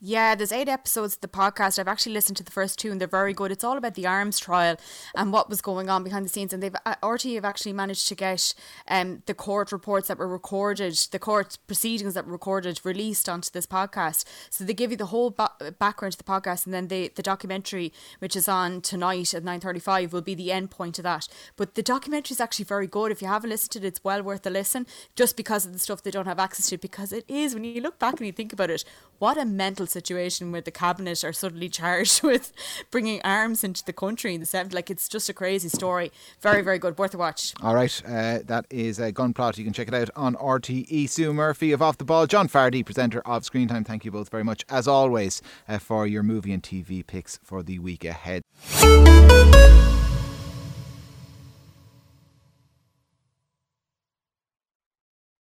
Yeah, 0.05 0.35
there's 0.35 0.51
eight 0.51 0.67
episodes 0.67 1.13
of 1.13 1.21
the 1.21 1.29
podcast. 1.29 1.79
I've 1.79 1.87
actually 1.87 2.11
listened 2.11 2.35
to 2.35 2.43
the 2.43 2.51
first 2.51 2.77
two, 2.77 2.91
and 2.91 2.99
they're 2.99 3.07
very 3.07 3.31
good. 3.31 3.53
It's 3.53 3.63
all 3.63 3.77
about 3.77 3.93
the 3.93 4.05
arms 4.05 4.37
trial 4.37 4.75
and 5.15 5.31
what 5.31 5.49
was 5.49 5.61
going 5.61 5.89
on 5.89 6.03
behind 6.03 6.25
the 6.25 6.29
scenes. 6.29 6.51
And 6.51 6.61
they've 6.61 6.75
uh, 6.85 6.95
RTE 7.01 7.35
have 7.35 7.45
actually 7.45 7.71
managed 7.71 8.09
to 8.09 8.15
get 8.15 8.53
um, 8.89 9.23
the 9.27 9.33
court 9.33 9.71
reports 9.71 10.09
that 10.09 10.17
were 10.17 10.27
recorded, 10.27 10.93
the 11.11 11.19
court 11.19 11.57
proceedings 11.67 12.15
that 12.15 12.25
were 12.25 12.33
recorded, 12.33 12.81
released 12.83 13.29
onto 13.29 13.49
this 13.49 13.65
podcast. 13.65 14.25
So 14.49 14.65
they 14.65 14.73
give 14.73 14.91
you 14.91 14.97
the 14.97 15.05
whole 15.05 15.29
ba- 15.29 15.73
background 15.79 16.11
to 16.11 16.17
the 16.17 16.25
podcast, 16.25 16.65
and 16.65 16.73
then 16.73 16.89
the 16.89 17.09
the 17.15 17.23
documentary, 17.23 17.93
which 18.19 18.35
is 18.35 18.49
on 18.49 18.81
tonight 18.81 19.33
at 19.33 19.45
nine 19.45 19.61
thirty 19.61 19.79
five, 19.79 20.11
will 20.11 20.19
be 20.19 20.35
the 20.35 20.51
end 20.51 20.69
point 20.69 20.99
of 20.99 21.03
that. 21.03 21.29
But 21.55 21.75
the 21.75 21.81
documentary 21.81 22.33
is 22.33 22.41
actually 22.41 22.65
very 22.65 22.87
good. 22.87 23.13
If 23.13 23.21
you 23.21 23.29
haven't 23.29 23.51
listened 23.51 23.71
to 23.71 23.79
it, 23.79 23.85
it's 23.85 24.03
well 24.03 24.21
worth 24.21 24.45
a 24.45 24.49
listen, 24.49 24.85
just 25.15 25.37
because 25.37 25.65
of 25.65 25.71
the 25.71 25.79
stuff 25.79 26.03
they 26.03 26.11
don't 26.11 26.27
have 26.27 26.39
access 26.39 26.67
to. 26.71 26.77
Because 26.77 27.13
it 27.13 27.23
is 27.29 27.53
when 27.53 27.63
you 27.63 27.79
look 27.79 27.99
back 27.99 28.15
and 28.17 28.25
you 28.25 28.33
think 28.33 28.51
about 28.51 28.69
it, 28.69 28.83
what 29.17 29.37
a 29.37 29.45
mental 29.45 29.87
situation 29.93 30.51
where 30.51 30.61
the 30.61 30.71
cabinet 30.71 31.23
are 31.23 31.33
suddenly 31.33 31.69
charged 31.69 32.23
with 32.29 32.51
bringing 32.91 33.21
arms 33.23 33.63
into 33.63 33.83
the 33.85 33.93
country 33.93 34.33
in 34.33 34.39
the 34.41 34.47
70s. 34.47 34.73
Like, 34.73 34.89
it's 34.89 35.07
just 35.07 35.29
a 35.29 35.33
crazy 35.33 35.69
story. 35.69 36.11
Very, 36.41 36.61
very 36.61 36.79
good. 36.79 36.97
Worth 36.97 37.13
a 37.13 37.17
watch. 37.17 37.53
All 37.61 37.75
right. 37.75 38.01
Uh, 38.05 38.39
that 38.45 38.65
is 38.69 38.99
a 38.99 39.11
Gunplot. 39.11 39.57
You 39.57 39.63
can 39.63 39.73
check 39.73 39.87
it 39.87 39.93
out 39.93 40.09
on 40.15 40.35
RTE. 40.35 41.09
Sue 41.09 41.33
Murphy 41.33 41.71
of 41.71 41.81
Off 41.81 41.97
the 41.97 42.05
Ball, 42.05 42.27
John 42.27 42.47
Fardy, 42.47 42.83
presenter 42.83 43.21
of 43.25 43.45
Screen 43.45 43.67
Time. 43.67 43.83
Thank 43.83 44.05
you 44.05 44.11
both 44.11 44.29
very 44.29 44.43
much, 44.43 44.65
as 44.69 44.87
always, 44.87 45.41
uh, 45.69 45.77
for 45.77 46.07
your 46.07 46.23
movie 46.23 46.51
and 46.53 46.63
TV 46.63 47.05
picks 47.05 47.39
for 47.43 47.61
the 47.63 47.79
week 47.79 48.03
ahead. 48.03 48.43